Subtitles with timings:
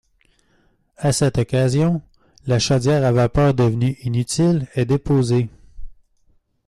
[0.97, 2.01] À cette occasion,
[2.47, 5.47] la chaudière à vapeur devenue inutile est déposée.